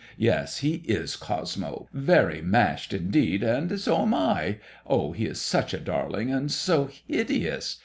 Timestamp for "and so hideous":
6.31-7.77